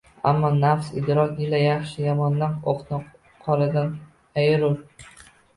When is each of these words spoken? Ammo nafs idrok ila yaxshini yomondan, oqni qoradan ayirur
Ammo 0.27 0.49
nafs 0.61 0.87
idrok 1.01 1.35
ila 1.47 1.59
yaxshini 1.63 2.09
yomondan, 2.09 2.57
oqni 2.73 3.01
qoradan 3.45 3.93
ayirur 4.43 4.77